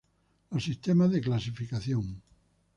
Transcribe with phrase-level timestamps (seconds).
[0.49, 2.23] Los sistemas de clasificación.